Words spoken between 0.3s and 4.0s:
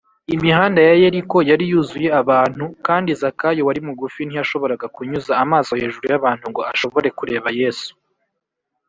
imihanda ya yeriko yari yuzuye abantu, kandi zakayo wari